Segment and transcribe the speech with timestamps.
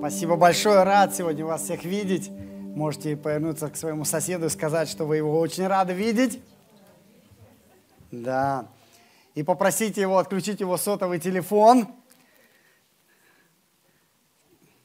[0.00, 2.30] Спасибо большое, рад сегодня вас всех видеть.
[2.30, 6.40] Можете повернуться к своему соседу и сказать, что вы его очень рады видеть.
[8.10, 8.68] Да.
[9.34, 11.86] И попросите его отключить его сотовый телефон.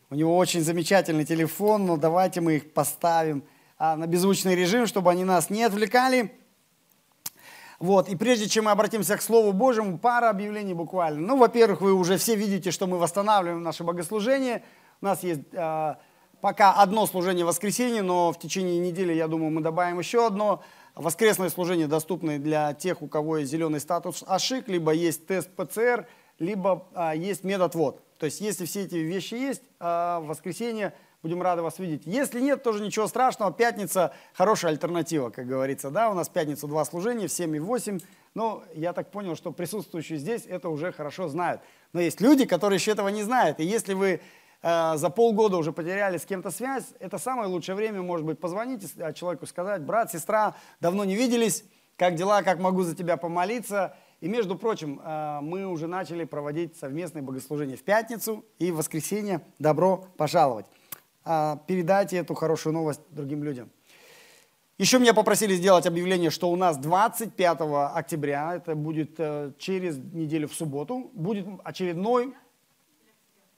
[0.10, 3.46] У него очень замечательный телефон, но давайте мы их поставим
[3.78, 6.38] а, на беззвучный режим, чтобы они нас не отвлекали.
[7.80, 11.26] Вот, и прежде чем мы обратимся к Слову Божьему, пара объявлений буквально.
[11.26, 14.62] Ну, во-первых, вы уже все видите, что мы восстанавливаем наше богослужение.
[15.06, 15.96] У нас есть э,
[16.42, 20.64] пока одно служение в воскресенье, но в течение недели, я думаю, мы добавим еще одно.
[20.96, 26.08] Воскресное служение доступно для тех, у кого есть зеленый статус АШИК, либо есть тест ПЦР,
[26.40, 28.02] либо э, есть медотвод.
[28.18, 29.84] То есть, если все эти вещи есть, э,
[30.24, 30.92] в воскресенье
[31.26, 32.04] Будем рады вас видеть.
[32.06, 33.52] Если нет, тоже ничего страшного.
[33.52, 35.90] Пятница– хорошая альтернатива, как говорится.
[35.90, 38.00] Да, у нас пятницу два служения в 7 и 8.
[38.36, 41.62] Но я так понял, что присутствующие здесь это уже хорошо знают.
[41.94, 43.60] Но есть люди, которые еще этого не знают.
[43.60, 44.22] И если вы
[44.66, 48.82] за полгода уже потеряли с кем-то связь, это самое лучшее время, может быть, позвонить
[49.14, 51.64] человеку, сказать, брат, сестра, давно не виделись,
[51.98, 53.96] как дела, как могу за тебя помолиться.
[54.22, 59.42] И, между прочим, э, мы уже начали проводить совместные богослужения в пятницу и в воскресенье.
[59.60, 60.66] Добро пожаловать!
[61.24, 63.70] А, передайте эту хорошую новость другим людям.
[64.78, 67.58] Еще меня попросили сделать объявление, что у нас 25
[67.94, 72.34] октября, это будет э, через неделю в субботу, будет очередной...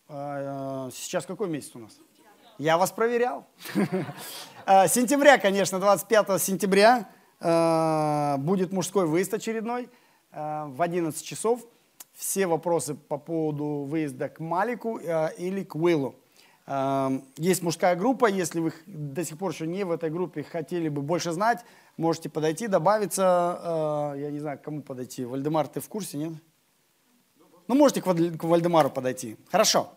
[0.10, 1.98] Э, сейчас какой месяц у нас?
[2.58, 3.46] Я вас проверял.
[4.70, 7.08] Э, сентября, конечно, 25 сентября
[8.38, 9.90] будет мужской выезд очередной
[10.32, 11.62] в 11 часов.
[12.14, 16.16] Все вопросы по поводу выезда к Малику или к Уиллу.
[17.38, 21.02] Есть мужская группа, если вы до сих пор еще не в этой группе, хотели бы
[21.02, 21.64] больше знать,
[21.96, 25.26] можете подойти, добавиться, э, я не знаю, к кому подойти.
[25.26, 26.34] Вальдемар, ты в курсе, нет?
[27.68, 29.38] Ну, можете к Вальдемару подойти.
[29.52, 29.94] Хорошо.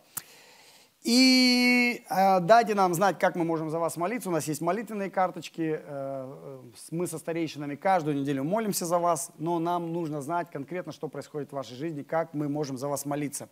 [1.02, 4.28] И э, дайте нам знать, как мы можем за вас молиться.
[4.28, 5.80] У нас есть молитвенные карточки.
[5.82, 11.08] Э, мы со старейшинами каждую неделю молимся за вас, но нам нужно знать конкретно, что
[11.08, 13.48] происходит в вашей жизни, как мы можем за вас молиться.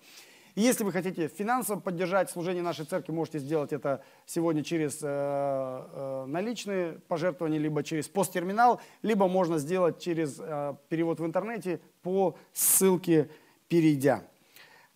[0.59, 5.07] И если вы хотите финансово поддержать служение нашей церкви, можете сделать это сегодня через э,
[5.07, 12.37] э, наличные пожертвования, либо через POS-терминал, либо можно сделать через э, перевод в интернете по
[12.53, 13.31] ссылке
[13.69, 14.25] перейдя.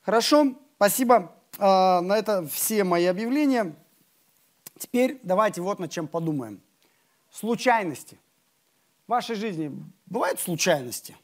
[0.02, 1.32] Хорошо, спасибо.
[1.58, 3.74] Э, на это все мои объявления.
[4.78, 6.60] Теперь давайте вот над чем подумаем.
[7.30, 8.18] Случайности.
[9.06, 9.72] В вашей жизни
[10.06, 11.16] бывают случайности?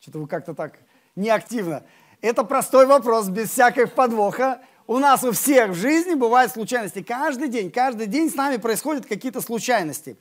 [0.00, 0.78] Что-то вы как-то так
[1.16, 1.84] неактивно.
[2.20, 4.62] Это простой вопрос, без всяких подвоха.
[4.86, 7.02] У нас у всех в жизни бывают случайности.
[7.02, 10.16] Каждый день, каждый день с нами происходят какие-то случайности.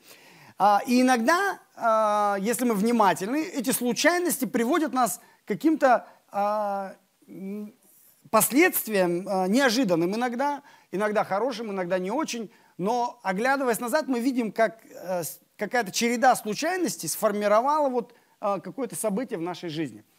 [0.57, 6.05] А, и иногда, а, если мы внимательны, эти случайности приводят нас к каким-то
[8.37, 10.61] а, последствиям неожиданным иногда,
[10.91, 12.51] иногда хорошим, иногда не очень.
[12.77, 15.23] Но оглядываясь назад, мы видим, как э,
[15.57, 20.03] какая-то череда случайностей сформировала вот какое-то событие в нашей жизни–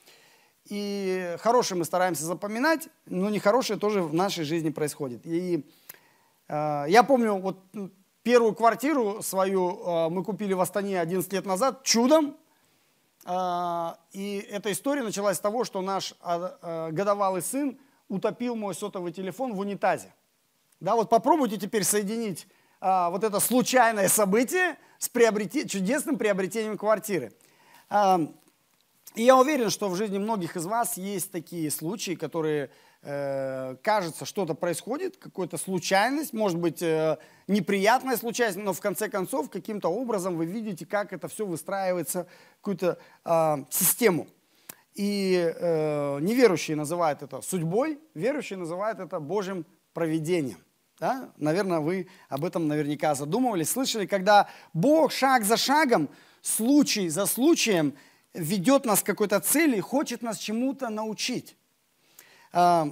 [0.68, 5.22] и хорошее мы стараемся запоминать, но нехорошее тоже в нашей жизни происходит.
[5.24, 5.66] И
[6.48, 7.58] э, я помню, вот
[8.22, 12.36] первую квартиру свою э, мы купили в Астане 11 лет назад чудом.
[13.24, 18.74] Э, и эта история началась с того, что наш э, э, годовалый сын утопил мой
[18.74, 20.12] сотовый телефон в унитазе.
[20.80, 22.46] Да, вот попробуйте теперь соединить
[22.80, 25.69] э, вот это случайное событие с приобрете...
[25.69, 27.32] чудесным приобретением квартиры.
[29.14, 32.70] И я уверен, что в жизни многих из вас есть такие случаи, которые,
[33.02, 37.18] э, кажется, что-то происходит, какая-то случайность, может быть, э,
[37.48, 42.28] неприятная случайность, но в конце концов каким-то образом вы видите, как это все выстраивается
[42.60, 44.28] какую-то э, систему.
[44.98, 49.64] И э, неверующие называют это судьбой, верующие называют это Божьим
[49.94, 50.59] проведением.
[51.00, 51.31] Да?
[51.36, 56.10] Наверное, вы об этом наверняка задумывались, слышали, когда Бог шаг за шагом,
[56.42, 57.94] случай за случаем–
[58.34, 61.56] ведет нас к какой-то цели, хочет нас чему-то научить.
[62.53, 62.88] А,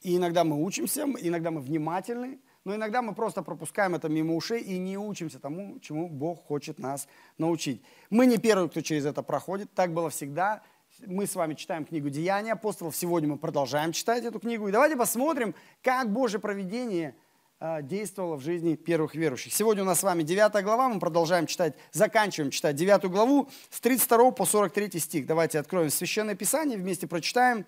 [0.00, 4.60] и иногда мы учимся, иногда мы внимательны, но иногда мы просто пропускаем это мимо ушей
[4.60, 7.06] и не учимся тому, чему Бог хочет нас
[7.38, 7.82] научить.
[8.10, 10.62] Мы не первые, кто через это проходит, так было всегда.
[11.04, 14.68] Мы с вами читаем книгу «Деяния апостолов», сегодня мы продолжаем читать эту книгу.
[14.68, 17.14] И давайте посмотрим, как Божье проведение–
[17.58, 19.54] а, действовало в жизни первых верующих.
[19.54, 23.80] Сегодня у нас с вами 9 глава, мы продолжаем читать, заканчиваем читать 9 главу с
[23.80, 25.26] 32 по 43 стих.
[25.26, 27.64] Давайте откроем Священное Писание, вместе прочитаем.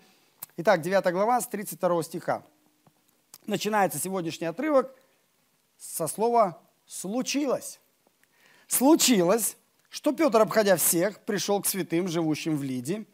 [0.58, 2.44] Итак, 9 глава с 32 стиха.
[3.46, 4.94] Начинается сегодняшний отрывок
[5.78, 7.80] со слова «случилось».
[8.66, 9.56] Случилось,
[9.88, 13.06] что Петр, обходя всех, пришел к святым, живущим в Лиде.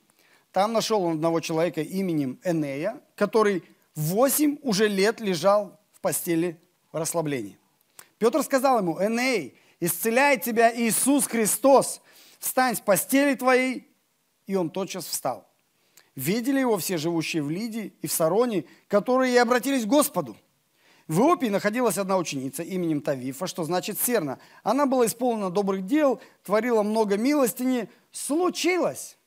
[0.55, 3.65] Там нашел он одного человека именем Энея, который
[3.97, 6.61] восемь уже лет лежал в постели
[6.93, 7.59] в расслаблении.
[8.19, 12.01] Петр сказал ему, Эней, исцеляет тебя Иисус Христос,
[12.39, 13.89] встань с постели твоей.
[14.47, 15.45] И он тотчас встал.
[16.15, 20.37] Видели его все живущие в Лидии и в Сароне, которые и обратились к Господу.
[21.09, 24.39] В Иопии находилась одна ученица именем Тавифа, что значит серна.
[24.63, 27.89] Она была исполнена добрых дел, творила много милостыни.
[28.13, 29.19] Случилось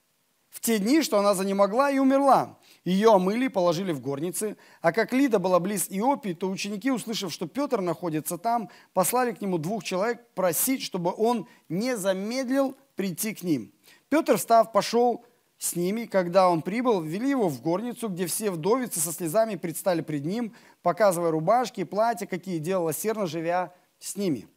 [0.57, 2.57] в те дни, что она занемогла и умерла.
[2.83, 4.57] Ее омыли, положили в горницы.
[4.81, 9.41] А как Лида была близ Иопии, то ученики, услышав, что Петр находится там, послали к
[9.41, 13.71] нему двух человек просить, чтобы он не замедлил прийти к ним.
[14.09, 15.23] Петр, встав, пошел
[15.59, 16.05] с ними.
[16.05, 20.55] Когда он прибыл, ввели его в горницу, где все вдовицы со слезами предстали пред ним,
[20.81, 24.47] показывая рубашки и платья, какие делала Серна, живя с ними.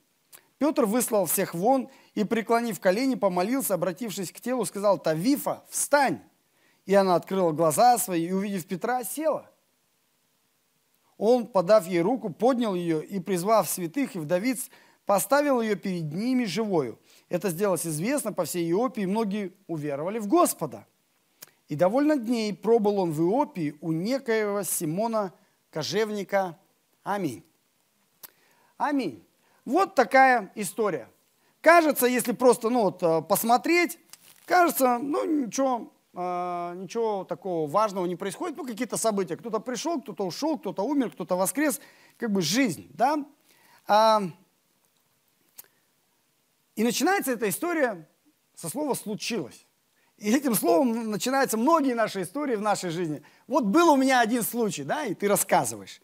[0.61, 6.21] Петр выслал всех вон и, преклонив колени, помолился, обратившись к телу, сказал, «Тавифа, встань!»
[6.85, 9.51] И она открыла глаза свои и, увидев Петра, села.
[11.17, 14.69] Он, подав ей руку, поднял ее и, призвав святых и вдовиц,
[15.07, 16.99] поставил ее перед ними живою.
[17.31, 20.87] Это сделалось известно по всей Иопии, и многие уверовали в Господа.
[21.69, 25.33] И довольно дней пробыл он в Иопии у некоего Симона
[25.71, 26.59] Кожевника.
[27.03, 27.43] Аминь.
[28.77, 29.25] Аминь.
[29.65, 31.09] Вот такая история.
[31.61, 33.99] Кажется, если просто ну, вот, э, посмотреть,
[34.47, 39.37] кажется, ну ничего, э, ничего такого важного не происходит, ну какие-то события.
[39.37, 41.81] Кто-то пришел, кто-то ушел, кто-то умер, кто-то воскрес.
[42.17, 43.25] Как бы жизнь, да?
[43.87, 44.23] А,
[46.77, 48.09] и начинается эта история
[48.55, 49.67] со слова «случилось».
[50.17, 53.23] И этим словом начинаются многие наши истории в нашей жизни.
[53.47, 56.01] Вот был у меня один случай, да, и ты рассказываешь.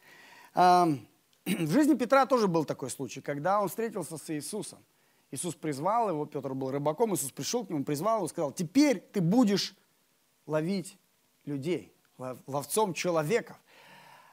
[1.47, 4.81] В жизни Петра тоже был такой случай, когда он встретился с Иисусом.
[5.31, 9.21] Иисус призвал его, Петр был рыбаком, Иисус пришел к нему, призвал его, сказал, теперь ты
[9.21, 9.77] будешь
[10.47, 10.99] ловить
[11.45, 11.93] людей,
[12.47, 13.57] ловцом человеков.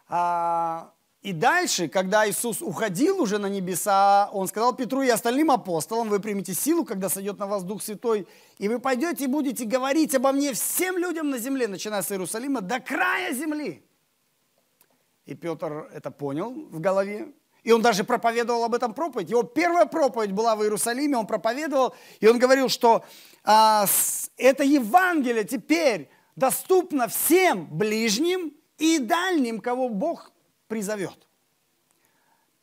[0.07, 6.09] А, и дальше, когда Иисус уходил уже на небеса, Он сказал Петру и остальным апостолам,
[6.09, 8.27] вы примете силу, когда сойдет на вас Дух Святой,
[8.57, 12.61] и вы пойдете и будете говорить обо мне всем людям на земле, начиная с Иерусалима
[12.61, 13.83] до края земли.
[15.25, 17.33] И Петр это понял в голове,
[17.63, 19.29] и он даже проповедовал об этом проповедь.
[19.29, 23.05] Его первая проповедь была в Иерусалиме, он проповедовал, и он говорил, что
[23.43, 23.85] а,
[24.37, 30.31] это Евангелие теперь доступно всем ближним и дальним, кого Бог
[30.67, 31.27] призовет.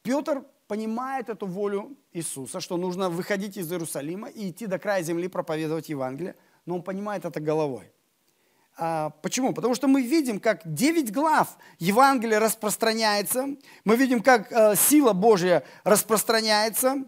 [0.02, 5.28] Петр понимает эту волю Иисуса, что нужно выходить из Иерусалима и идти до края земли
[5.28, 6.36] проповедовать Евангелие,
[6.66, 7.90] но он понимает это головой.
[8.82, 9.52] А, почему?
[9.52, 13.48] Потому что мы видим, как 9 глав Евангелия распространяется,
[13.84, 17.04] мы видим, как э, сила Божья распространяется,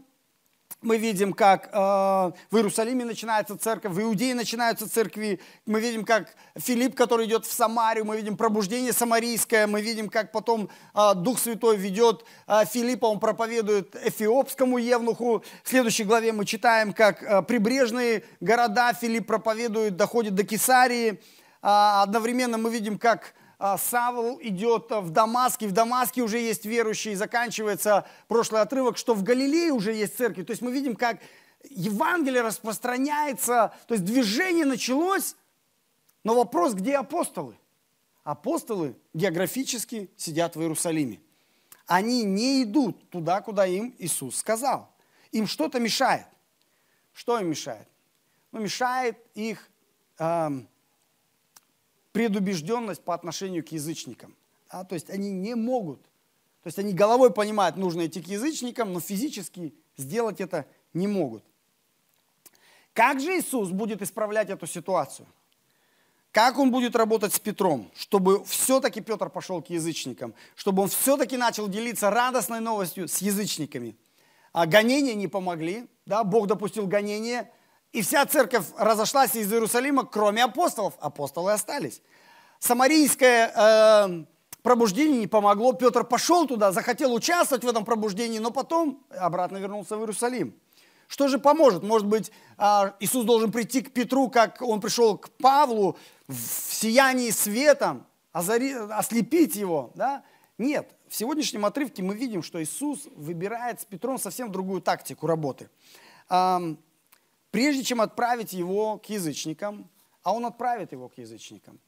[0.82, 5.40] мы видим, как э, в Иерусалиме начинается церковь, в Иудее начинаются церкви.
[5.64, 10.30] Мы видим, как Филипп, который идет в Самарию, мы видим пробуждение самарийское, мы видим, как
[10.30, 15.42] потом э, Дух Святой ведет Филиппа, он проповедует эфиопскому евнуху.
[15.64, 21.18] В следующей главе мы читаем, как прибрежные города Филипп проповедует, доходит до Кесарии.
[21.62, 26.64] Э, одновременно мы видим, как а, Савл идет в Дамаск, и в Дамаске уже есть
[26.64, 30.42] верующие, и заканчивается прошлый отрывок, что в Галилее уже есть церкви.
[30.42, 31.20] То есть мы видим, как
[31.70, 35.36] Евангелие распространяется, то есть движение началось,
[36.24, 37.56] но вопрос, где апостолы?
[38.24, 41.20] Апостолы географически сидят в Иерусалиме.
[41.86, 44.92] Они не идут туда, куда им Иисус сказал.
[45.30, 46.26] Им что-то мешает.
[47.12, 47.86] Что им мешает?
[48.50, 49.68] Ну, мешает их
[50.18, 50.68] эм,
[52.12, 54.36] предубежденность по отношению к язычникам.
[54.70, 54.84] Да?
[54.84, 56.02] То есть они не могут.
[56.62, 61.44] То есть они головой понимают, нужно идти к язычникам, но физически сделать это не могут.
[62.92, 65.26] Как же Иисус будет исправлять эту ситуацию?
[66.30, 71.36] Как он будет работать с Петром, чтобы все-таки Петр пошел к язычникам, чтобы он все-таки
[71.36, 73.96] начал делиться радостной новостью с язычниками?
[74.52, 76.24] А гонения не помогли, да?
[76.24, 77.50] Бог допустил гонения,
[77.92, 80.94] и вся церковь разошлась из Иерусалима, кроме апостолов.
[80.98, 82.00] Апостолы остались.
[82.58, 84.24] Самарийское э,
[84.62, 85.74] пробуждение не помогло.
[85.74, 90.54] Петр пошел туда, захотел участвовать в этом пробуждении, но потом обратно вернулся в Иерусалим.
[91.06, 91.82] Что же поможет?
[91.82, 97.30] Может быть, э, Иисус должен прийти к Петру, как он пришел к Павлу в сиянии
[97.30, 99.92] светом, озари, ослепить его.
[99.94, 100.22] Да?
[100.56, 105.68] Нет, в сегодняшнем отрывке мы видим, что Иисус выбирает с Петром совсем другую тактику работы
[107.52, 109.88] прежде чем отправить его к язычникам,
[110.24, 111.78] а он отправит его к язычникам.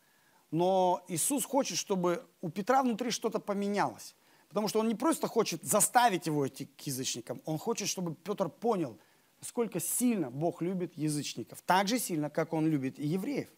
[0.52, 4.14] Но Иисус хочет, чтобы у Петра внутри что-то поменялось.
[4.48, 8.48] Потому что он не просто хочет заставить его идти к язычникам, он хочет, чтобы Петр
[8.48, 8.96] понял,
[9.40, 11.60] насколько сильно Бог любит язычников.
[11.62, 13.48] Так же сильно, как он любит и евреев.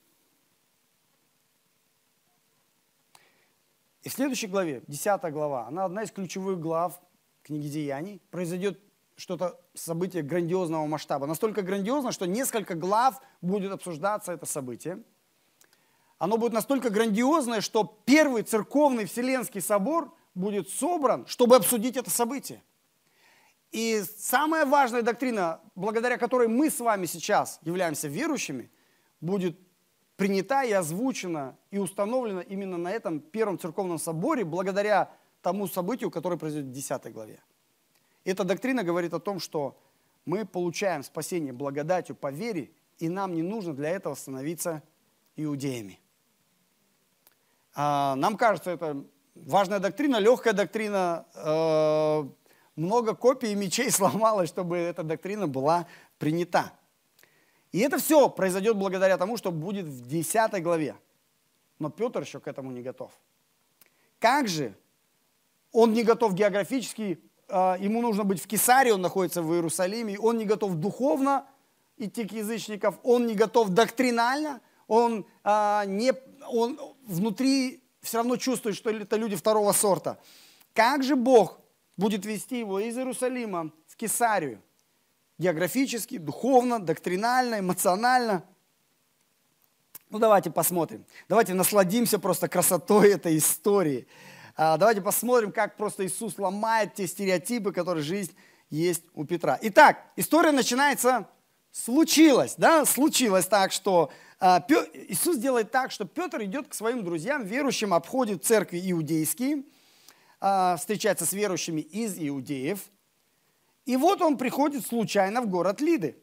[4.05, 6.99] И в следующей главе, 10 глава, она одна из ключевых глав
[7.43, 8.81] книги Деяний, произойдет
[9.17, 11.27] что-то, событие грандиозного масштаба.
[11.27, 15.03] Настолько грандиозно, что несколько глав будет обсуждаться это событие.
[16.19, 22.63] Оно будет настолько грандиозное, что первый церковный Вселенский собор будет собран, чтобы обсудить это событие.
[23.73, 28.71] И самая важная доктрина, благодаря которой мы с вами сейчас являемся верующими,
[29.21, 29.59] будет
[30.17, 35.11] принята и озвучена и установлена именно на этом первом церковном соборе, благодаря
[35.43, 37.41] тому событию, которое произойдет в 10 главе.
[38.27, 39.79] Эта доктрина говорит о том, что
[40.25, 44.83] мы получаем спасение благодатью по вере, и нам не нужно для этого становиться
[45.37, 46.01] иудеями.
[47.73, 49.05] А, нам кажется, это
[49.37, 52.29] важная доктрина, легкая доктрина, э,
[52.75, 55.87] много копий и мечей сломалось, чтобы эта доктрина была
[56.19, 56.73] принята.
[57.71, 60.97] И это все произойдет благодаря тому, что будет в 10 главе.
[61.79, 63.13] Но Петр еще к этому не готов.
[64.19, 64.75] Как же
[65.71, 70.45] он не готов географически, ему нужно быть в Кесаре, он находится в Иерусалиме, он не
[70.45, 71.47] готов духовно
[71.97, 76.13] идти к язычников, он не готов доктринально, он, а, не,
[76.49, 80.19] он внутри все равно чувствует, что это люди второго сорта.
[80.75, 81.61] Как же Бог
[81.97, 84.63] будет вести его из Иерусалима в Кесарию?
[85.39, 88.45] Географически, духовно, доктринально, эмоционально.
[90.09, 91.05] Ну давайте посмотрим.
[91.29, 94.07] Давайте насладимся просто красотой этой истории.
[94.59, 98.35] А, давайте посмотрим, как просто Иисус ломает те стереотипы, которые жизнь
[98.71, 99.59] есть у Петра.
[99.61, 101.29] Итак, история начинается,
[101.71, 104.11] случилось, да, случилось так, что
[104.41, 109.65] а, Иисус делает так, что Петр идет к своим друзьям, верующим, обходит церкви иудейские,
[110.41, 112.81] а, встречается с верующими из иудеев.
[113.85, 116.17] И вот он приходит случайно в город Лиды.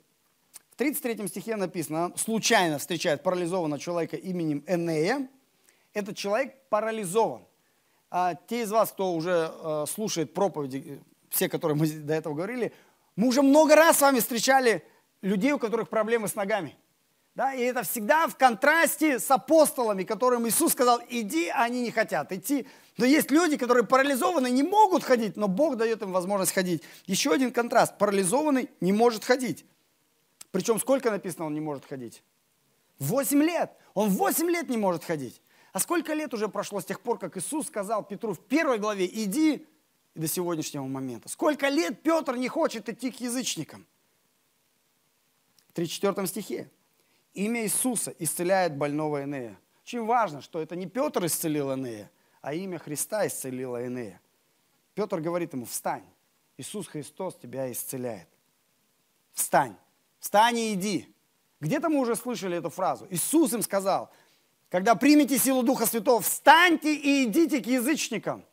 [0.71, 5.29] В 33 стихе написано, случайно встречает парализованного человека именем Энея.
[5.93, 7.45] Этот человек парализован.
[8.15, 11.01] А те из вас, кто уже э, слушает проповеди,
[11.31, 12.71] все, которые мы до этого говорили,
[13.15, 14.85] мы уже много раз с вами встречали
[15.23, 16.77] людей, у которых проблемы с ногами.
[17.33, 21.89] Да, и это всегда в контрасте с апостолами, которым Иисус сказал, иди, а они не
[21.89, 22.67] хотят идти.
[22.97, 26.83] Но есть люди, которые парализованы, не могут ходить, но Бог дает им возможность ходить.
[27.07, 27.97] Еще один контраст.
[27.97, 29.65] Парализованный не может ходить.
[30.51, 32.21] Причем сколько написано, он не может ходить?
[32.99, 33.71] Восемь лет.
[33.95, 35.41] Он восемь лет не может ходить.
[35.73, 39.07] А сколько лет уже прошло с тех пор, как Иисус сказал Петру в первой главе,
[39.07, 39.67] иди,
[40.13, 41.27] и до сегодняшнего момента.
[41.27, 43.85] Сколько лет Петр не хочет идти к язычникам?
[45.69, 46.69] В 34 стихе.
[47.33, 49.59] Имя Иисуса исцеляет больного Энея.
[49.83, 52.11] Очень важно, что это не Петр исцелил Энея,
[52.41, 54.21] а имя Христа исцелило Энея.
[54.93, 56.05] Петр говорит ему, встань,
[56.57, 58.27] Иисус Христос тебя исцеляет.
[59.33, 59.75] Встань,
[60.19, 61.11] встань и иди.
[61.59, 63.07] Где-то мы уже слышали эту фразу.
[63.09, 64.11] Иисус им сказал,
[64.73, 68.43] когда примете силу Духа Святого, встаньте и идите к язычникам.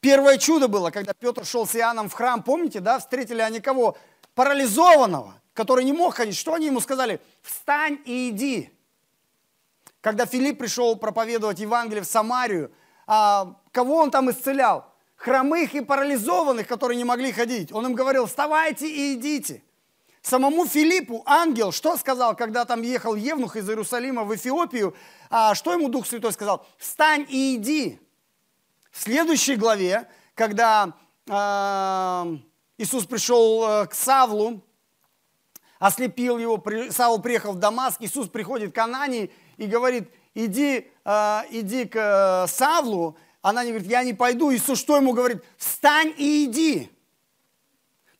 [0.00, 3.98] Первое чудо было, когда Петр шел с Иоанном в храм, помните, да, встретили они кого?
[4.34, 6.34] Парализованного, который не мог ходить.
[6.34, 7.20] Что они ему сказали?
[7.42, 8.72] Встань и иди.
[10.00, 12.72] Когда Филипп пришел проповедовать Евангелие в Самарию,
[13.06, 14.86] а, кого он там исцелял?
[15.16, 17.70] Хромых и парализованных, которые не могли ходить.
[17.70, 19.62] Он им говорил, вставайте и идите.
[20.22, 24.94] Самому Филиппу ангел что сказал, когда там ехал Евнух из Иерусалима в Эфиопию?
[25.30, 26.66] А, что ему Дух Святой сказал?
[26.76, 27.98] Встань и иди.
[28.90, 30.92] В следующей главе, когда
[31.28, 32.26] а,
[32.76, 34.62] Иисус пришел э, к Савлу,
[35.78, 41.84] ослепил его, Савл приехал в Дамаск, Иисус приходит к Анании и говорит, иди, а, иди
[41.84, 43.16] к э, Савлу.
[43.42, 44.52] Она не говорит, я не пойду.
[44.52, 45.42] Иисус что ему говорит?
[45.56, 46.90] Встань и иди.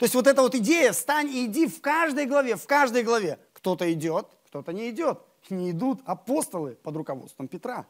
[0.00, 3.38] То есть вот эта вот идея «встань и иди» в каждой главе, в каждой главе.
[3.52, 5.20] Кто-то идет, кто-то не идет.
[5.50, 7.86] Не идут апостолы под руководством Петра.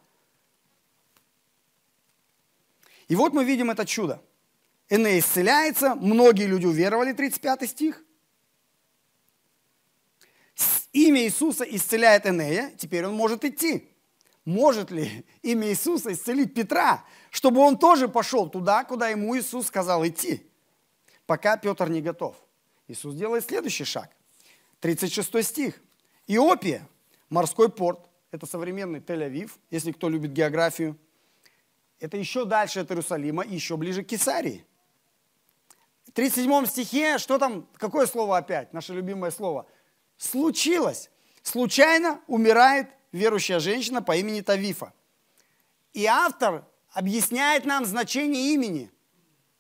[3.07, 4.21] И вот мы видим это чудо.
[4.89, 8.03] Эней исцеляется, многие люди уверовали, 35 стих.
[10.93, 13.89] Имя Иисуса исцеляет Энея, теперь он может идти.
[14.45, 20.05] Может ли имя Иисуса исцелить Петра, чтобы он тоже пошел туда, куда ему Иисус сказал
[20.05, 20.50] идти?
[21.31, 22.35] Пока Петр не готов.
[22.89, 24.11] Иисус делает следующий шаг.
[24.81, 25.81] 36 стих.
[26.27, 26.89] Иопия,
[27.29, 28.01] морской порт,
[28.33, 30.99] это современный Тель-Авив, если кто любит географию.
[32.01, 34.67] Это еще дальше от Иерусалима, еще ближе к Кесарии.
[36.09, 39.69] В 37 стихе, что там, какое слово опять, наше любимое слово?
[40.17, 41.13] Случилось.
[41.45, 44.93] Случайно умирает верующая женщина по имени Тавифа.
[45.93, 48.91] И автор объясняет нам значение имени.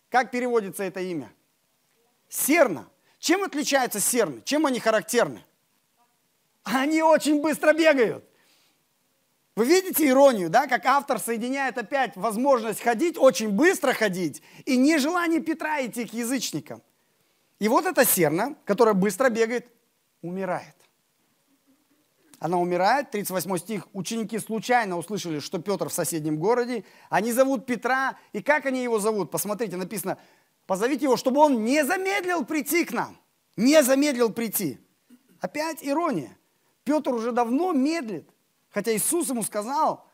[0.08, 1.32] Как переводится это имя?
[2.30, 2.88] Серна.
[3.18, 4.40] Чем отличаются серны?
[4.44, 5.44] Чем они характерны?
[6.62, 8.24] Они очень быстро бегают.
[9.56, 15.40] Вы видите иронию, да, как автор соединяет опять возможность ходить, очень быстро ходить, и нежелание
[15.40, 16.80] Петра идти к язычникам.
[17.58, 19.66] И вот эта серна, которая быстро бегает,
[20.22, 20.76] умирает.
[22.38, 28.16] Она умирает, 38 стих, ученики случайно услышали, что Петр в соседнем городе, они зовут Петра,
[28.32, 29.30] и как они его зовут?
[29.30, 30.16] Посмотрите, написано,
[30.70, 33.18] позовите его, чтобы он не замедлил прийти к нам,
[33.56, 34.78] не замедлил прийти.
[35.40, 36.38] Опять ирония.
[36.84, 38.30] Петр уже давно медлит,
[38.70, 40.06] хотя Иисус ему сказал,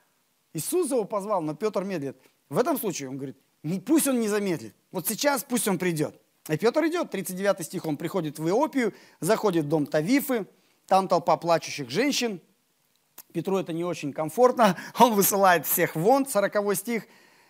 [0.55, 2.17] Иисус его позвал, но Петр медлит.
[2.49, 3.37] В этом случае он говорит,
[3.85, 6.19] пусть он не замедлит, вот сейчас пусть он придет.
[6.49, 10.47] И Петр идет, 39 стих, он приходит в Иопию, заходит в дом Тавифы,
[10.87, 12.41] там толпа плачущих женщин.
[13.35, 17.07] Петру это не очень комфортно, он высылает всех вон, 40 стих.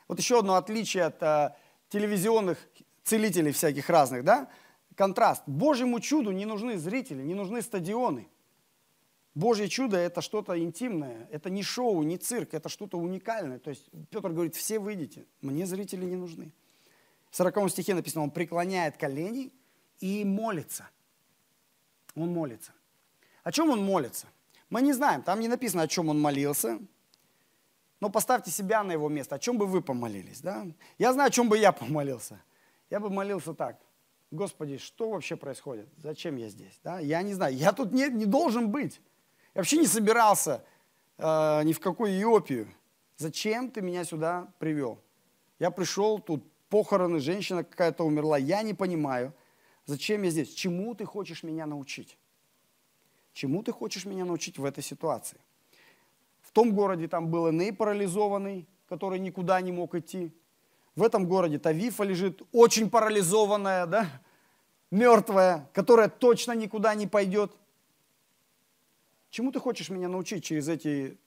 [0.09, 1.55] Вот еще одно отличие от э,
[1.89, 2.59] телевизионных
[3.07, 4.49] целителей всяких разных, да?
[4.95, 5.43] Контраст.
[5.47, 8.29] Божьему чуду не нужны зрители, не нужны стадионы.
[9.35, 13.59] Божье чудо– это что-то интимное, это не шоу, не цирк, это что-то уникальное.
[13.59, 16.53] То есть Петр говорит, все выйдите, мне зрители не нужны.
[17.31, 19.53] В 40 стихе написано, он преклоняет колени
[20.01, 20.89] и молится.
[22.15, 22.73] Он молится.
[23.45, 24.27] О чем он молится?
[24.71, 26.81] Мы не знаем, там не написано, о чем он молился.
[28.01, 29.35] Но поставьте себя на его место.
[29.35, 30.41] О чем бы вы помолились?
[30.41, 30.67] Да?
[30.99, 32.41] Я знаю, о чем бы я помолился.
[32.91, 33.81] Я бы молился так.
[34.31, 35.89] Господи, что вообще происходит?
[35.97, 36.81] Зачем я здесь?
[36.83, 36.99] Да?
[36.99, 37.55] Я не знаю.
[37.55, 39.01] Я тут не, не должен быть.
[39.55, 40.65] Я вообще не собирался
[41.19, 42.69] э, ни в какую Иопию.
[43.17, 45.01] Зачем ты меня сюда привел?
[45.59, 48.37] Я пришел, тут похороны, женщина какая-то умерла.
[48.37, 49.33] Я не понимаю,
[49.87, 50.53] зачем я здесь?
[50.53, 52.19] Чему ты хочешь меня научить?
[53.33, 55.39] Чему ты хочешь меня научить в этой ситуации?
[56.43, 60.33] В том городе там был Эней парализованный, который никуда не мог идти.
[60.97, 64.09] В этом городе Тавифа лежит очень парализованная, да,
[64.91, 67.55] мертвая, которая точно никуда не пойдет.
[69.29, 71.19] Чему ты хочешь меня научить через эти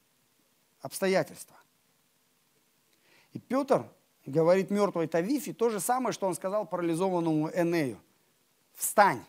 [0.81, 1.55] обстоятельства?
[3.31, 3.85] И Петр
[4.25, 8.01] говорит мертвой Тавифе то же самое, что он сказал парализованному Энею.
[8.73, 9.23] Встань.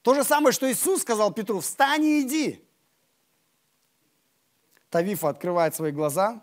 [0.00, 2.64] То же самое, что Иисус сказал Петру, встань и иди.
[4.88, 6.42] Тавифа открывает свои глаза,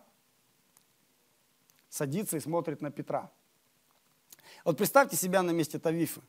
[1.90, 3.32] садится и смотрит на Петра.
[4.64, 6.22] Вот представьте себя на месте Тавифы.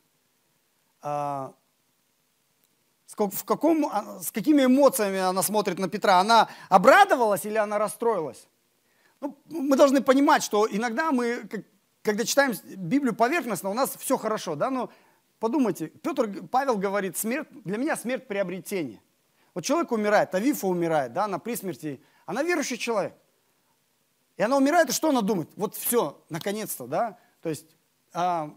[1.01, 1.53] А,
[3.07, 6.19] в каком, а, с какими эмоциями она смотрит на Петра?
[6.19, 8.47] Она обрадовалась или она расстроилась?
[9.21, 11.49] Ну, мы должны понимать, что иногда мы,
[12.01, 14.89] когда читаем Библию поверхностно, у нас все хорошо, да, но
[15.39, 19.01] подумайте, Петр, Павел говорит, смерть, для меня смерть приобретение.
[19.53, 23.13] Вот человек умирает, Тавифа умирает, да, она при смерти, она верующий человек.
[24.39, 25.49] И она умирает, и что она думает?
[25.57, 27.65] Вот все, наконец-то, да, то есть
[28.13, 28.55] а,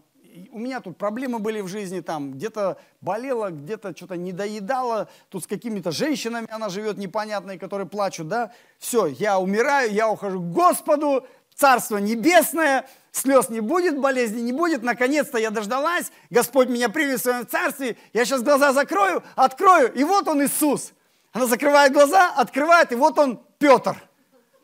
[0.49, 5.43] у меня тут проблемы были в жизни, там где-то болела, где-то что-то не доедала, тут
[5.43, 10.53] с какими-то женщинами она живет непонятные, которые плачут, да, все, я умираю, я ухожу к
[10.53, 17.17] Господу, Царство Небесное, слез не будет, болезни не будет, наконец-то я дождалась, Господь меня принял
[17.17, 20.93] в своем царстве, я сейчас глаза закрою, открою, и вот он Иисус.
[21.33, 24.01] Она закрывает глаза, открывает, и вот он Петр–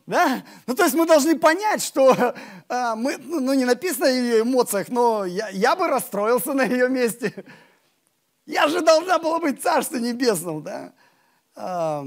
[0.10, 0.44] да?
[0.66, 2.34] Ну, то есть мы должны понять, что
[2.68, 6.64] э, мы, ну, ну, не написано в ее эмоциях, но я, я бы расстроился на
[6.64, 7.46] ее месте.
[8.48, 10.94] Я же должна была быть Царство Небесным, да?
[11.56, 12.04] А,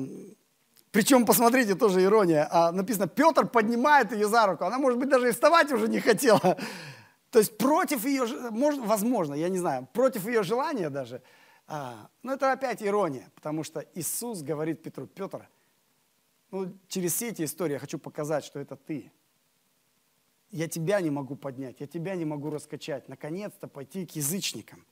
[0.91, 2.49] причем, посмотрите, тоже ирония.
[2.51, 4.65] А, написано, Петр поднимает ее за руку.
[4.65, 6.59] Она, может быть, даже и вставать уже не хотела.
[7.31, 11.23] То есть против ее, может, возможно, я не знаю, против ее желания даже.
[11.69, 15.49] А, но это опять ирония, потому что Иисус говорит Петру, Петр,
[16.53, 19.11] ну, через все эти истории я хочу показать, что это ты.
[20.51, 23.09] Я тебя не могу поднять, я тебя не могу раскачать.
[23.09, 24.85] Наконец-то пойти к язычникам.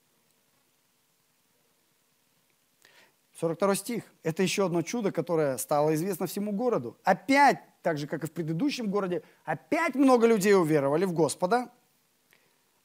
[3.34, 4.04] 42 стих.
[4.22, 6.96] Это еще одно чудо, которое стало известно всему городу.
[7.04, 11.70] Опять, так же, как и в предыдущем городе, опять много людей уверовали в Господа,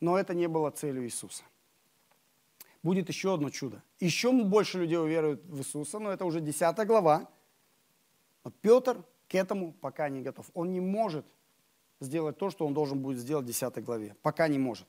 [0.02, 1.44] но это не было целью Иисуса.
[2.84, 3.82] Будет еще одно чудо.
[4.00, 7.30] Еще больше людей уверуют в Иисуса, но это уже 10 глава.
[8.46, 10.46] Но Петр к этому пока не готов.
[10.54, 11.26] Он не может
[12.00, 14.16] сделать то, что он должен будет сделать в 10 главе.
[14.22, 14.88] Пока не может.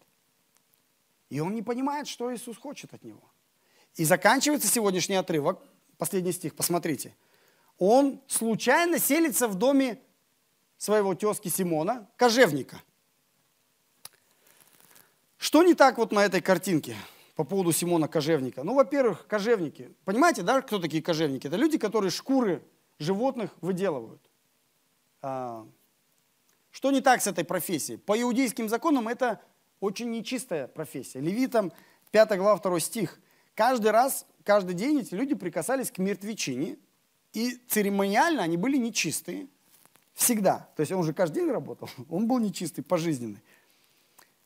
[1.30, 3.22] И он не понимает, что Иисус хочет от него.
[3.94, 5.60] И заканчивается сегодняшний отрывок,
[5.96, 7.16] последний стих, посмотрите.
[7.78, 9.98] Он случайно селится в доме
[10.76, 12.82] своего тезки Симона, кожевника.
[15.38, 16.94] Что не так вот на этой картинке
[17.34, 18.62] по поводу Симона Кожевника?
[18.64, 19.94] Ну, во-первых, кожевники.
[20.04, 21.46] Понимаете, да, кто такие кожевники?
[21.46, 22.62] Это люди, которые шкуры
[22.98, 24.22] животных выделывают.
[25.22, 25.66] А,
[26.70, 27.98] что не так с этой профессией?
[27.98, 29.40] По иудейским законам это
[29.80, 31.20] очень нечистая профессия.
[31.20, 31.72] Левитам
[32.10, 33.18] 5 глава 2 стих.
[33.54, 36.76] Каждый раз, каждый день эти люди прикасались к мертвечине,
[37.32, 39.48] и церемониально они были нечистые.
[40.14, 40.68] Всегда.
[40.76, 41.90] То есть он уже каждый день работал.
[42.08, 43.42] Он был нечистый, пожизненный.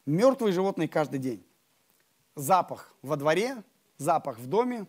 [0.04, 1.44] Мертвые животные каждый день.
[2.34, 3.62] Запах во дворе,
[3.96, 4.86] запах в доме.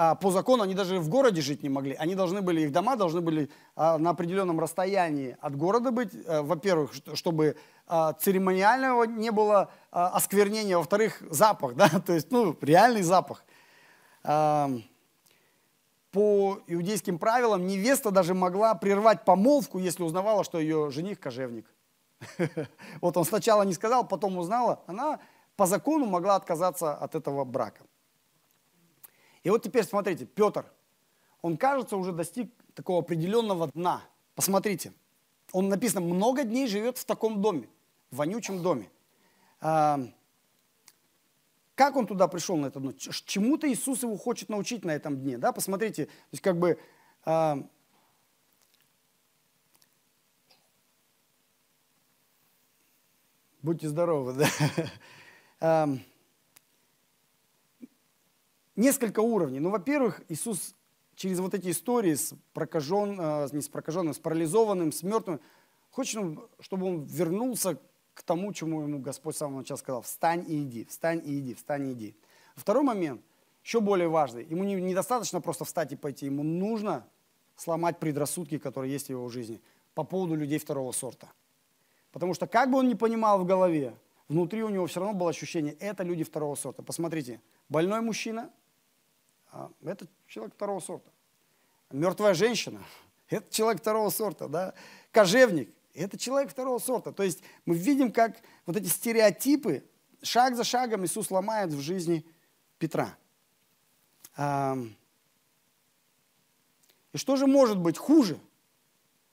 [0.00, 1.94] А по закону они даже в городе жить не могли.
[1.94, 6.12] Они должны были, их дома должны были а, на определенном расстоянии от города быть.
[6.24, 7.56] А, во-первых, чтобы
[7.88, 10.78] а, церемониального не было осквернения.
[10.78, 13.44] Во-вторых, запах, да, то есть, ну, реальный запах.
[14.22, 14.84] По
[16.12, 21.66] иудейским правилам невеста даже могла прервать помолвку, если узнавала, что ее жених кожевник.
[23.00, 25.18] Вот он сначала не сказал, потом узнала, она
[25.56, 27.87] по закону могла отказаться от этого брака.
[29.48, 30.70] И вот теперь смотрите, Петр,
[31.40, 34.02] он, кажется, уже достиг такого определенного дна.
[34.34, 34.92] Посмотрите,
[35.52, 37.66] он написано, много дней живет в таком доме,
[38.10, 38.90] в вонючем доме.
[39.62, 40.00] А,
[41.74, 42.92] как он туда пришел на это дно?
[42.92, 45.38] Чему-то Иисус его хочет научить на этом дне.
[45.38, 45.52] Да?
[45.52, 46.78] Посмотрите, то есть как бы
[47.24, 47.66] а,
[53.62, 54.34] Будьте здоровы,
[55.60, 55.98] да.
[58.78, 59.58] Несколько уровней.
[59.58, 60.76] Ну, во-первых, Иисус
[61.16, 65.40] через вот эти истории с прокажен, э, не с прокаженным, с парализованным, с мертвым,
[65.90, 67.76] хочет, чтобы он вернулся
[68.14, 70.02] к тому, чему ему Господь с самого начала сказал.
[70.02, 72.16] Встань и иди, встань и иди, встань и иди.
[72.54, 73.20] Второй момент,
[73.64, 74.44] еще более важный.
[74.44, 76.26] Ему недостаточно просто встать и пойти.
[76.26, 77.04] Ему нужно
[77.56, 79.60] сломать предрассудки, которые есть в его жизни
[79.94, 81.26] по поводу людей второго сорта.
[82.12, 83.96] Потому что как бы он ни понимал в голове,
[84.28, 86.84] внутри у него все равно было ощущение, это люди второго сорта.
[86.84, 88.52] Посмотрите, больной мужчина, а,
[89.84, 91.10] это человек второго сорта.
[91.90, 92.82] Мертвая женщина,
[93.28, 94.48] это человек второго сорта.
[94.48, 94.74] Да?
[95.10, 97.12] Кожевник, это человек второго сорта.
[97.12, 99.84] То есть мы видим, как вот эти стереотипы
[100.22, 102.24] шаг за шагом Иисус ломает в жизни
[102.78, 103.16] Петра.
[104.38, 104.96] И
[107.16, 108.38] что же может быть хуже,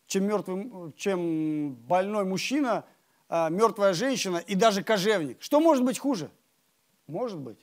[0.08, 2.86] чем, мертвый, чем больной мужчина,
[3.28, 5.42] а, мертвая женщина и даже кожевник.
[5.42, 6.32] Что может быть хуже?
[7.08, 7.60] Может быть,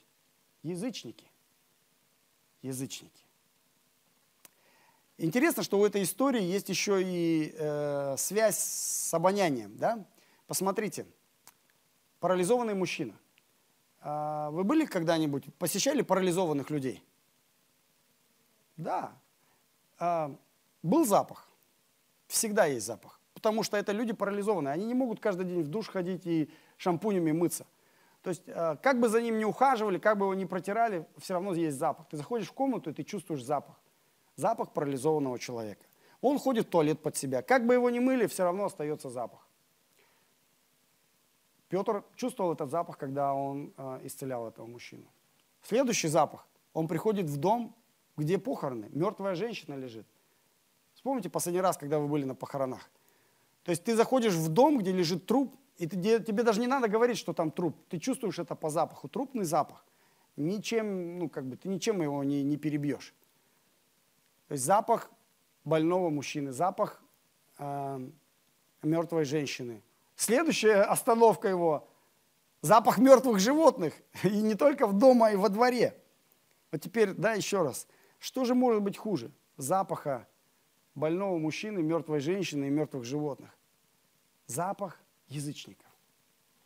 [0.63, 1.32] язычники.
[2.63, 3.25] Язычники.
[5.19, 9.77] Интересно, что у этой истории есть еще и э, связь с обонянием.
[9.77, 10.05] Да?
[10.47, 11.07] Посмотрите,
[12.19, 13.15] парализованный мужчина.
[14.01, 17.05] А вы были когда-нибудь, посещали парализованных людей?
[18.77, 19.13] Да.
[19.99, 20.35] А,
[20.83, 21.53] был запах
[22.33, 23.21] всегда есть запах.
[23.35, 24.73] Потому что это люди парализованные.
[24.73, 27.67] Они не могут каждый день в душ ходить и шампунями мыться.
[28.23, 31.35] То есть, э, как бы за ним не ухаживали, как бы его не протирали, все
[31.35, 32.09] равно есть запах.
[32.09, 33.81] Ты заходишь в комнату, и ты чувствуешь запах.
[34.37, 35.85] Запах парализованного человека.
[36.21, 37.43] Он ходит в туалет под себя.
[37.43, 39.49] Как бы его ни мыли, все равно остается запах.
[41.69, 45.07] Петр чувствовал этот запах, когда он э, исцелял этого мужчину.
[45.63, 46.47] Следующий запах.
[46.75, 47.75] Он приходит в дом,
[48.17, 48.89] где похороны.
[48.93, 50.07] Мертвая женщина лежит.
[50.95, 52.91] Вспомните последний раз, когда вы были на похоронах.
[53.65, 56.89] То есть ты заходишь в дом, где лежит труп, и ты, тебе даже не надо
[56.89, 57.77] говорить, что там труп.
[57.89, 59.85] Ты чувствуешь это по запаху, трупный запах.
[60.37, 63.15] Ничем, ну как бы, ты ничем его не, не перебьешь.
[64.49, 65.11] То есть запах
[65.65, 67.03] больного мужчины, запах
[67.59, 68.11] э,
[68.83, 69.83] мертвой женщины.
[70.17, 71.89] Следующая остановка его–
[72.63, 73.93] запах мертвых животных.
[74.23, 75.95] И не только в дома, и во дворе.
[76.71, 77.87] Вот теперь, да, еще раз.
[78.19, 79.31] Что же может быть хуже?
[79.59, 80.27] Запаха
[80.95, 83.51] больного мужчины, мертвой женщины и мертвых животных.
[84.47, 85.02] Запах
[85.35, 85.87] язычников.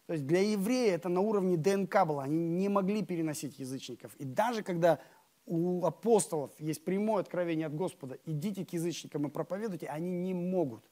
[0.07, 2.23] То есть для еврея это на уровне ДНК было.
[2.23, 4.15] Они не могли переносить язычников.
[4.17, 5.01] И даже когда
[5.47, 10.85] у апостолов есть прямое откровение от Господа, идите к язычникам и проповедуйте, они не могут,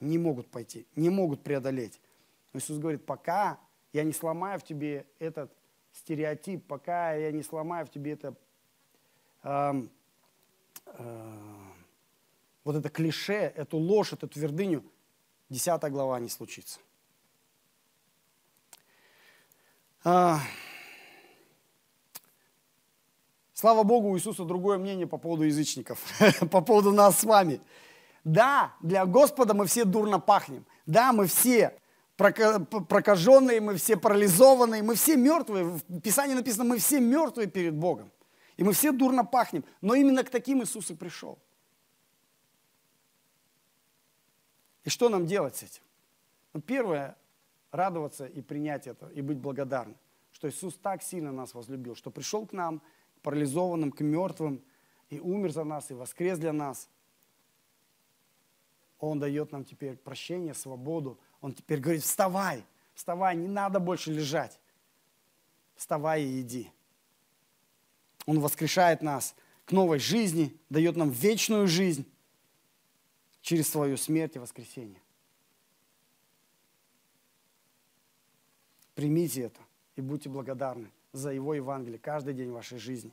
[0.00, 2.00] не могут пойти, не могут преодолеть.
[2.52, 3.58] Но Иисус говорит, пока
[3.92, 5.52] я не сломаю в тебе этот
[5.92, 8.34] стереотип, пока я не сломаю в тебе это
[9.42, 9.82] э,
[10.86, 11.32] э,
[12.64, 14.84] вот это клише, эту ложь, эту твердыню,
[15.50, 16.78] 10 глава не случится.
[20.04, 20.40] А...
[23.54, 25.98] Слава Богу, у Иисуса другое мнение по поводу язычников,
[26.50, 27.60] по поводу нас с вами.
[28.22, 30.64] Да, для Господа мы все дурно пахнем.
[30.86, 31.76] Да, мы все
[32.16, 35.64] прокаженные, мы все парализованные, мы все мертвые.
[35.64, 38.12] В Писании написано, мы все мертвые перед Богом.
[38.56, 39.64] И мы все дурно пахнем.
[39.80, 41.38] Но именно к таким Иисус и пришел.
[44.88, 45.82] И что нам делать с этим?
[46.54, 47.14] Ну, первое,
[47.72, 49.98] радоваться и принять это, и быть благодарным,
[50.32, 52.80] что Иисус так сильно нас возлюбил, что пришел к нам,
[53.18, 54.64] к парализованным, к мертвым,
[55.10, 56.88] и умер за нас, и воскрес для нас.
[58.98, 61.20] Он дает нам теперь прощение, свободу.
[61.42, 64.58] Он теперь говорит, вставай, вставай, не надо больше лежать.
[65.76, 66.72] Вставай и иди.
[68.24, 69.34] Он воскрешает нас
[69.66, 72.10] к новой жизни, дает нам вечную жизнь
[73.48, 75.00] через свою смерть и воскресение.
[78.94, 79.60] Примите это
[79.96, 83.10] и будьте благодарны за Его Евангелие каждый день вашей жизни.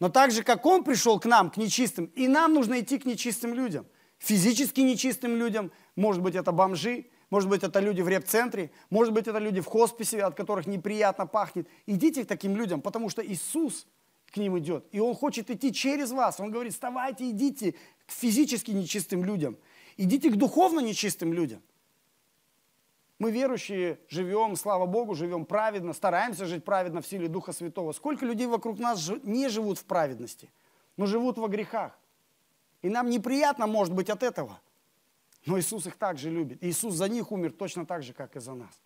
[0.00, 3.04] Но так же, как Он пришел к нам, к нечистым, и нам нужно идти к
[3.04, 3.84] нечистым людям.
[4.16, 9.28] Физически нечистым людям, может быть, это бомжи, может быть, это люди в реп-центре, может быть,
[9.28, 11.68] это люди в хосписе, от которых неприятно пахнет.
[11.84, 13.86] Идите к таким людям, потому что Иисус
[14.32, 14.86] к ним идет.
[14.90, 16.40] И Он хочет идти через вас.
[16.40, 17.72] Он говорит, вставайте, идите
[18.06, 19.56] к физически нечистым людям.
[19.96, 21.62] Идите к духовно нечистым людям.
[23.18, 27.92] Мы верующие живем, слава Богу, живем праведно, стараемся жить праведно в силе Духа Святого.
[27.92, 30.50] Сколько людей вокруг нас не живут в праведности,
[30.96, 31.96] но живут во грехах.
[32.80, 34.60] И нам неприятно, может быть, от этого.
[35.46, 36.64] Но Иисус их также любит.
[36.64, 38.80] Иисус за них умер точно так же, как и за нас.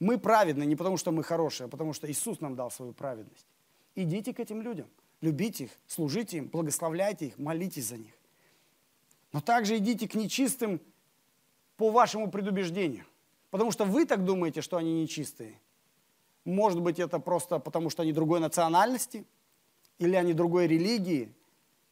[0.00, 3.46] Мы праведны не потому, что мы хорошие, а потому что Иисус нам дал свою праведность.
[3.94, 4.88] Идите к этим людям,
[5.20, 8.14] любите их, служите им, благословляйте их, молитесь за них.
[9.32, 10.80] Но также идите к нечистым
[11.76, 13.04] по вашему предубеждению.
[13.50, 15.60] Потому что вы так думаете, что они нечистые.
[16.44, 19.24] Может быть, это просто потому, что они другой национальности,
[19.98, 21.32] или они другой религии,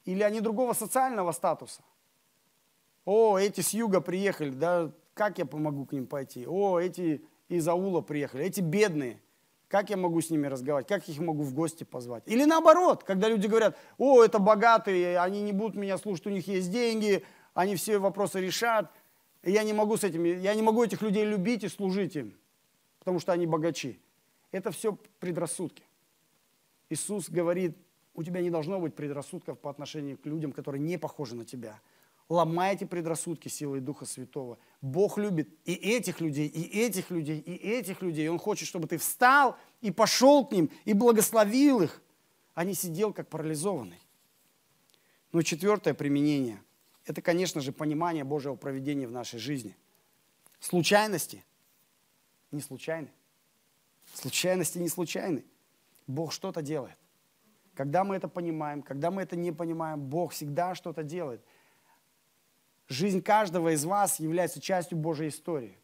[0.04, 1.82] или они другого социального статуса.
[3.04, 6.46] О, эти с юга приехали, да как я помогу к ним пойти?
[6.46, 9.20] О, эти из аула приехали, эти бедные.
[9.72, 10.86] Как я могу с ними разговаривать?
[10.86, 12.22] Как их могу в гости позвать?
[12.26, 16.46] Или наоборот, когда люди говорят, о, это богатые, они не будут меня слушать, у них
[16.46, 18.92] есть деньги, они все вопросы решат–
[19.42, 22.34] я не могу с этими, я не могу этих людей любить и служить им,
[23.00, 24.00] потому что они богачи.
[24.52, 25.82] Это все предрассудки.
[26.90, 27.76] Иисус говорит,
[28.14, 31.80] у тебя не должно быть предрассудков по отношению к людям, которые не похожи на тебя.
[32.28, 34.58] Ломайте предрассудки силой Духа Святого.
[34.80, 38.28] Бог любит и этих людей, и этих людей, и этих людей.
[38.28, 42.00] Он хочет, чтобы ты встал и пошел к ним, и благословил их,
[42.54, 44.00] а не сидел как парализованный.
[45.32, 46.62] Ну и четвертое применение–
[47.06, 49.76] это, конечно же, понимание Божьего проведения в нашей жизни.
[50.60, 51.44] Случайности
[52.50, 53.08] не случайны.
[54.14, 55.44] Случайности не случайны.
[56.06, 56.96] Бог что-то делает.
[57.74, 61.42] Когда мы это понимаем, когда мы это не понимаем, Бог всегда что-то делает.
[62.92, 65.78] Жизнь каждого из вас является частью Божьей истории.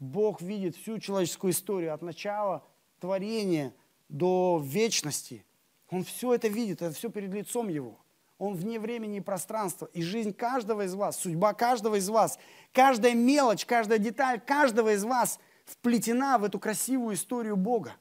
[0.00, 2.66] Бог видит всю человеческую историю от начала
[2.98, 3.72] творения
[4.08, 5.44] до вечности.
[5.88, 8.00] Он все это видит, это все перед лицом Его.
[8.38, 9.86] Он вне времени и пространства.
[9.92, 12.40] И жизнь каждого из вас, судьба каждого из вас,
[12.72, 17.94] каждая мелочь, каждая деталь каждого из вас вплетена в эту красивую историю Бога.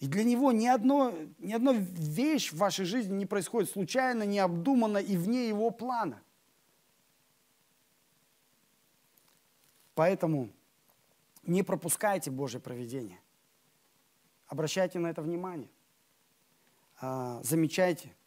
[0.00, 4.98] И для Него ни, одно, ни одна вещь в вашей жизни не происходит случайно, необдуманно
[4.98, 6.20] и вне Его плана.
[9.94, 10.50] Поэтому
[11.42, 13.20] не пропускайте Божье проведение.
[14.46, 15.68] Обращайте на это внимание.
[17.00, 18.14] А, замечайте–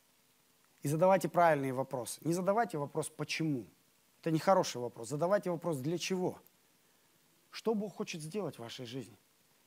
[0.85, 2.19] и задавайте правильные вопросы.
[2.23, 3.65] Не задавайте вопрос «почему?».
[4.21, 5.09] Это не хороший вопрос.
[5.09, 6.37] Задавайте вопрос «для чего?».
[7.49, 9.17] Что Бог хочет сделать в вашей жизни?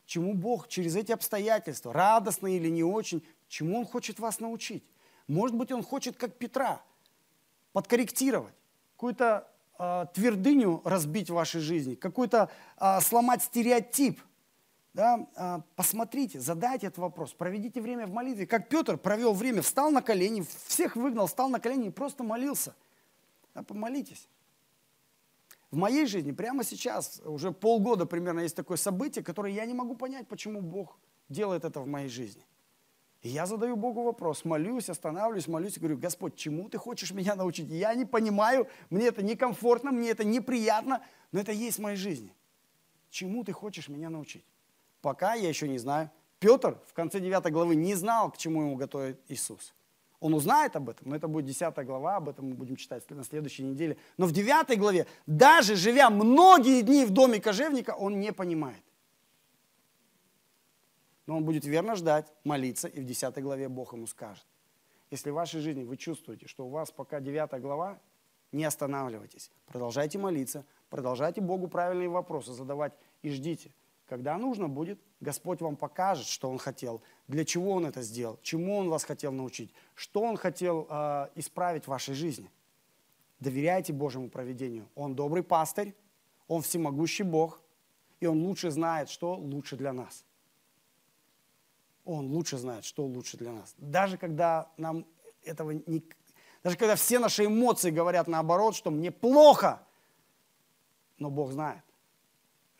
[0.07, 4.85] Чему Бог через эти обстоятельства, радостные или не очень, чему Он хочет вас научить?
[5.27, 6.81] Может быть, Он хочет, как Петра,
[7.73, 8.55] подкорректировать,
[8.95, 14.21] какую-то э, твердыню разбить в вашей жизни, какой-то э, сломать стереотип,
[14.99, 18.49] да, а, посмотрите, задайте этот вопрос, проведите время в молитве.
[18.49, 22.75] Как Петр провел время, встал на колени, всех выгнал, встал на колени и просто молился.
[23.55, 24.29] Да, помолитесь.
[25.71, 29.95] В моей жизни прямо сейчас, уже полгода примерно, есть такое событие, которое я не могу
[29.95, 32.43] понять, почему Бог делает это в моей жизни.
[33.23, 37.69] И я задаю Богу вопрос, молюсь, останавливаюсь, молюсь говорю, Господь, чему ты хочешь меня научить?
[37.69, 41.03] Я не понимаю, мне это некомфортно, мне это неприятно,
[41.33, 42.33] но это есть в моей жизни.
[43.11, 44.45] Чему ты хочешь меня научить?
[45.01, 46.11] Пока я еще не знаю.
[46.39, 49.75] Петр в конце 9 главы не знал, к чему ему готовит Иисус.
[50.21, 53.25] Он узнает об этом, но это будет 10 глава, об этом мы будем читать на
[53.25, 53.97] следующей неделе.
[54.17, 58.83] Но в 9 главе, даже живя многие дни в доме кожевника, он не понимает.
[61.29, 64.47] Но он будет верно ждать, молиться, и в 10 главе Бог ему скажет.
[65.11, 67.99] Если в вашей жизни вы чувствуете, что у вас пока 9 глава,
[68.51, 69.51] не останавливайтесь.
[69.67, 73.75] Продолжайте молиться, продолжайте Богу правильные вопросы задавать и ждите.
[74.07, 78.79] Когда нужно будет, Господь вам покажет, что Он хотел, для чего Он это сделал, чему
[78.79, 82.51] Он вас хотел научить, что Он хотел э, исправить в вашей жизни.
[83.39, 84.89] Доверяйте Божьему проведению.
[84.95, 85.95] Он добрый пастырь,
[86.47, 87.61] Он всемогущий Бог,
[88.19, 90.25] и Он лучше знает, что лучше для нас.
[92.09, 93.75] Он лучше знает, что лучше для нас.
[93.77, 95.05] Даже когда нам
[95.45, 96.03] этого не...
[96.63, 99.83] Даже когда все наши эмоции говорят наоборот, что мне плохо,
[101.19, 101.83] но Бог знает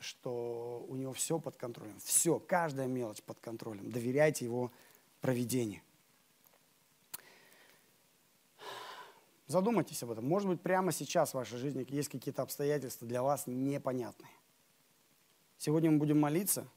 [0.01, 1.99] что у него все под контролем.
[1.99, 3.91] Все, каждая мелочь под контролем.
[3.91, 4.71] Доверяйте его
[5.21, 5.83] проведению.
[9.47, 10.27] Задумайтесь об этом.
[10.27, 14.31] Может быть, прямо сейчас в вашей жизни есть какие-то обстоятельства для вас непонятные.
[15.57, 16.69] Сегодня мы будем молиться.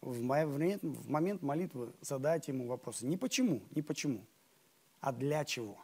[0.00, 3.06] В момент молитвы задайте ему вопросы.
[3.06, 4.24] Не почему, не почему,
[5.00, 5.78] а для чего.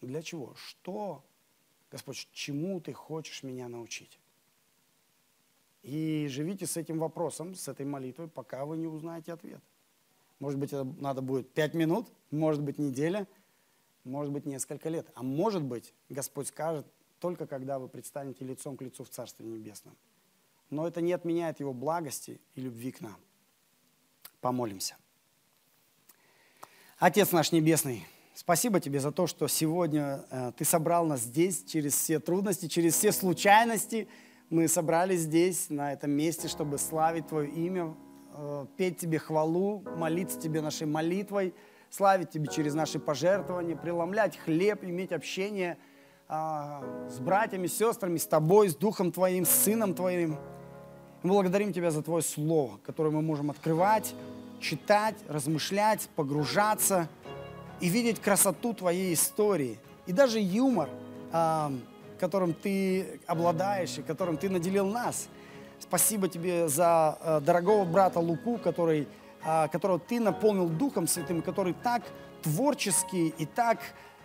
[0.00, 0.54] Для чего?
[0.54, 1.24] Что,
[1.90, 4.18] Господь, чему ты хочешь меня научить?
[5.82, 9.60] И живите с этим вопросом, с этой молитвой, пока вы не узнаете ответ.
[10.38, 13.26] Может быть, это надо будет пять минут, может быть, неделя,
[14.04, 15.10] может быть, несколько лет.
[15.14, 16.86] А может быть, Господь скажет
[17.20, 19.96] только когда вы предстанете лицом к лицу в Царстве Небесном.
[20.70, 23.16] Но это не отменяет Его благости и любви к нам.
[24.40, 24.96] Помолимся.
[26.98, 31.94] Отец наш Небесный, спасибо Тебе за то, что сегодня э, Ты собрал нас здесь через
[31.94, 34.08] все трудности, через все случайности–
[34.50, 37.94] мы собрались здесь, на этом месте, чтобы славить Твое имя,
[38.36, 41.54] э, петь Тебе хвалу, молиться Тебе нашей молитвой,
[41.90, 45.78] славить Тебе через наши пожертвования, преломлять хлеб, иметь общение
[46.28, 50.38] а, с братьями, сестрами, с Тобой, с Духом Твоим, с Сыном Твоим.
[51.24, 54.14] Мы благодарим Тебя за Твое Слово, которое мы можем открывать,
[54.60, 57.08] читать, размышлять, погружаться
[57.80, 59.80] и видеть красоту Твоей истории.
[60.06, 60.88] И даже юмор
[61.32, 61.72] а,–
[62.18, 65.28] которым ты обладаешь и которым ты наделил нас.
[65.78, 69.06] Спасибо тебе за э, дорогого брата Луку, который,
[69.44, 72.02] э, которого ты наполнил Духом Святым, который так
[72.42, 73.78] творчески и так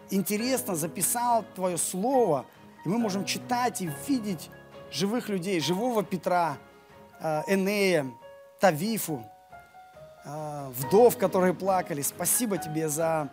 [0.10, 2.46] интересно записал Твое Слово.
[2.86, 4.50] И мы можем читать и видеть
[4.92, 6.69] живых людей, живого Петра, э,
[7.48, 8.08] Энея,
[8.60, 9.26] Тавифу,
[10.26, 12.02] э, вдов, которые плакали.
[12.02, 13.30] Спасибо тебе за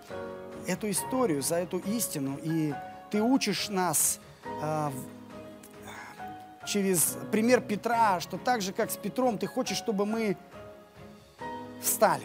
[0.67, 2.39] эту историю, за эту истину.
[2.43, 2.75] И
[3.11, 4.21] ты учишь нас
[4.61, 4.93] а,
[6.67, 10.37] через пример Петра, что так же, как с Петром, ты хочешь, чтобы мы
[11.81, 12.25] встали.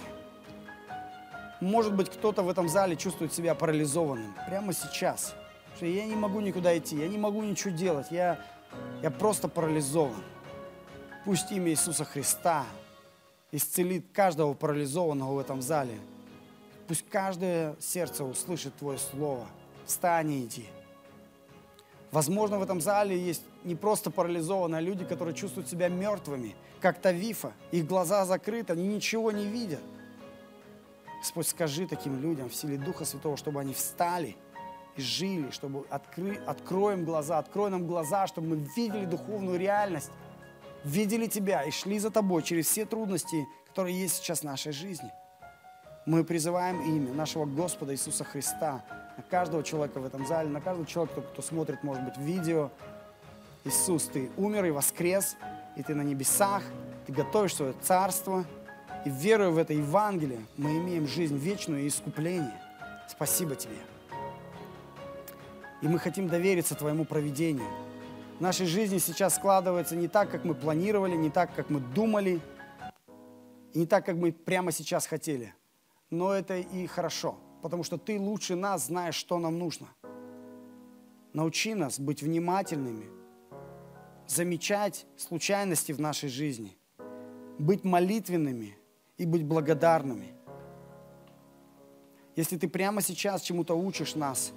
[1.60, 5.36] Может быть, кто-то в этом зале чувствует себя парализованным прямо сейчас.
[5.76, 8.40] Что я не могу никуда идти, я не могу ничего делать, я,
[9.04, 10.24] я просто парализован.
[11.24, 12.66] Пусть имя Иисуса Христа
[13.52, 16.00] исцелит каждого парализованного в этом зале.
[16.88, 19.46] Пусть каждое сердце услышит Твое Слово.
[19.86, 20.68] Встань и иди.
[22.12, 27.54] Возможно, в этом зале есть не просто парализованные люди, которые чувствуют себя мертвыми, как Тавифа.
[27.72, 29.82] Их глаза закрыты, они ничего не видят.
[31.20, 34.36] Господь, скажи таким людям в силе Духа Святого, чтобы они встали
[34.98, 40.12] и жили, чтобы откры, откроем глаза, открой нам глаза, чтобы мы видели духовную реальность,
[40.84, 45.12] видели Тебя и шли за Тобой через все трудности, которые есть сейчас в нашей жизни.
[46.06, 48.84] Мы призываем имя нашего Господа Иисуса Христа
[49.18, 52.72] на каждого человека в этом зале, на каждого человека, кто, кто смотрит, может быть, видео.
[53.64, 55.36] Иисус, Ты умер и воскрес,
[55.76, 56.64] и Ты на небесах,
[57.06, 58.46] Ты готовишь свое царство,
[59.06, 62.60] и веруя в это Евангелие, мы имеем жизнь вечную и искупление.
[63.08, 63.78] Спасибо Тебе.
[65.82, 67.68] И мы хотим довериться Твоему проведению.
[68.42, 72.42] Нашей жизни сейчас складывается не так, как мы планировали, не так, как мы думали,
[73.74, 75.54] не так, как мы прямо сейчас хотели–
[76.12, 79.88] но это и хорошо, потому что ты лучше нас знаешь, что нам нужно.
[81.34, 83.06] Научи нас быть внимательными,
[84.28, 86.78] замечать случайности в нашей жизни,
[87.58, 88.78] быть молитвенными
[89.18, 90.34] и быть благодарными.
[92.36, 94.52] Если ты прямо сейчас чему-то учишь нас,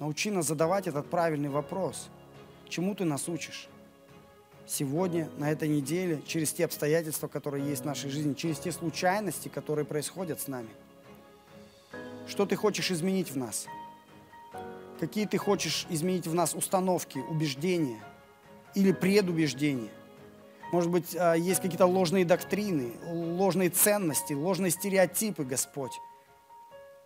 [0.00, 2.10] научи нас задавать этот правильный вопрос.
[2.68, 3.68] Чему ты нас учишь?
[4.68, 9.48] сегодня, на этой неделе, через те обстоятельства, которые есть в нашей жизни, через те случайности,
[9.48, 10.68] которые происходят с нами.
[12.28, 13.66] Что ты хочешь изменить в нас?
[15.00, 18.02] Какие ты хочешь изменить в нас установки, убеждения
[18.74, 19.90] или предубеждения?
[20.70, 25.92] Может быть, а, есть какие-то ложные доктрины, ложные ценности, ложные стереотипы, Господь.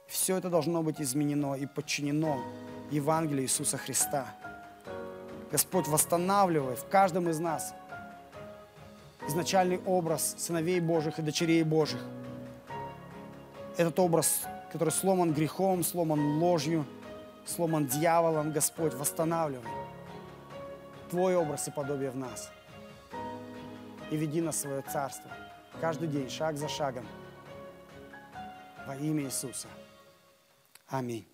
[0.09, 2.42] Все это должно быть изменено и подчинено
[2.90, 4.35] Евангелию Иисуса Христа.
[5.53, 7.75] Господь, восстанавливай в каждом из нас
[9.29, 12.01] изначальный образ сыновей Божьих и дочерей Божьих.
[13.77, 16.87] Этот образ, который сломан грехом, сломан ложью,
[17.44, 19.69] сломан дьяволом, Господь, восстанавливай
[21.11, 22.50] Твой образ и подобие в нас.
[24.11, 25.31] И веди нас в свое царство
[25.83, 27.07] каждый день, шаг за шагом.
[28.87, 29.69] Во имя Иисуса.
[30.88, 31.31] Аминь.